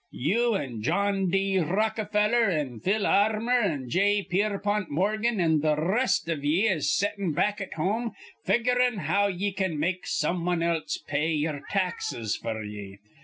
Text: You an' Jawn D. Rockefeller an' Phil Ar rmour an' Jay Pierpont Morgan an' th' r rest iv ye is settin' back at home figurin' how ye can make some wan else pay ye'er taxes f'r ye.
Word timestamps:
You 0.13 0.55
an' 0.55 0.81
Jawn 0.81 1.29
D. 1.29 1.59
Rockefeller 1.59 2.45
an' 2.49 2.79
Phil 2.79 3.05
Ar 3.05 3.33
rmour 3.35 3.61
an' 3.63 3.87
Jay 3.87 4.23
Pierpont 4.23 4.89
Morgan 4.89 5.39
an' 5.39 5.61
th' 5.61 5.65
r 5.77 5.91
rest 5.93 6.27
iv 6.27 6.43
ye 6.43 6.67
is 6.67 6.91
settin' 6.91 7.33
back 7.33 7.61
at 7.61 7.73
home 7.75 8.13
figurin' 8.43 9.01
how 9.01 9.27
ye 9.27 9.51
can 9.51 9.77
make 9.79 10.07
some 10.07 10.43
wan 10.43 10.63
else 10.63 10.97
pay 11.05 11.31
ye'er 11.31 11.61
taxes 11.69 12.35
f'r 12.35 12.63
ye. 12.65 12.97